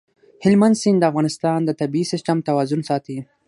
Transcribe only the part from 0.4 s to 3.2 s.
هلمند سیند د افغانستان د طبعي سیسټم توازن ساتي.